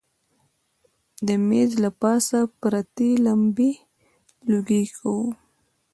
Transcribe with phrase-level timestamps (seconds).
[1.27, 3.71] د مېز له پاسه پرتې لمبې
[4.51, 5.29] لوګی کاوه.